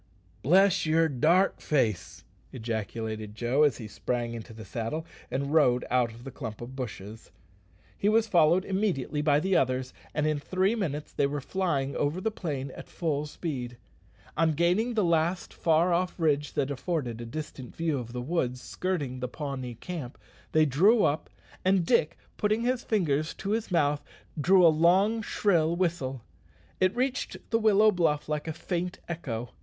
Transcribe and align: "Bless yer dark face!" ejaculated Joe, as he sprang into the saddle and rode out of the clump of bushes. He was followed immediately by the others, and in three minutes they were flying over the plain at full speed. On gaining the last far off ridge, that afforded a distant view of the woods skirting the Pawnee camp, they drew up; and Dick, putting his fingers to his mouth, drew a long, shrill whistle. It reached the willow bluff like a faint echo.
"Bless 0.41 0.87
yer 0.87 1.07
dark 1.07 1.61
face!" 1.61 2.23
ejaculated 2.51 3.35
Joe, 3.35 3.61
as 3.61 3.77
he 3.77 3.87
sprang 3.87 4.33
into 4.33 4.51
the 4.51 4.65
saddle 4.65 5.05
and 5.29 5.53
rode 5.53 5.85
out 5.91 6.09
of 6.11 6.23
the 6.23 6.31
clump 6.31 6.59
of 6.59 6.75
bushes. 6.75 7.29
He 7.95 8.09
was 8.09 8.25
followed 8.25 8.65
immediately 8.65 9.21
by 9.21 9.39
the 9.39 9.55
others, 9.55 9.93
and 10.15 10.25
in 10.25 10.39
three 10.39 10.73
minutes 10.73 11.13
they 11.13 11.27
were 11.27 11.39
flying 11.39 11.95
over 11.95 12.19
the 12.19 12.31
plain 12.31 12.71
at 12.71 12.89
full 12.89 13.27
speed. 13.27 13.77
On 14.35 14.53
gaining 14.53 14.95
the 14.95 15.03
last 15.03 15.53
far 15.53 15.93
off 15.93 16.19
ridge, 16.19 16.53
that 16.53 16.71
afforded 16.71 17.21
a 17.21 17.25
distant 17.27 17.75
view 17.75 17.99
of 17.99 18.11
the 18.11 18.23
woods 18.23 18.59
skirting 18.59 19.19
the 19.19 19.27
Pawnee 19.27 19.75
camp, 19.75 20.17
they 20.51 20.65
drew 20.65 21.03
up; 21.03 21.29
and 21.63 21.85
Dick, 21.85 22.17
putting 22.37 22.61
his 22.63 22.83
fingers 22.83 23.35
to 23.35 23.51
his 23.51 23.69
mouth, 23.69 24.03
drew 24.39 24.65
a 24.65 24.69
long, 24.69 25.21
shrill 25.21 25.75
whistle. 25.75 26.23
It 26.79 26.95
reached 26.95 27.37
the 27.51 27.59
willow 27.59 27.91
bluff 27.91 28.27
like 28.27 28.47
a 28.47 28.51
faint 28.53 28.97
echo. 29.07 29.51